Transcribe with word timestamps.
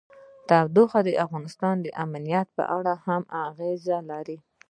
تودوخه 0.49 0.99
د 1.07 1.09
افغانستان 1.25 1.75
د 1.81 1.87
امنیت 2.05 2.47
په 2.57 2.63
اړه 2.77 2.93
هم 3.05 3.21
اغېز 3.47 3.83
لري. 4.09 4.37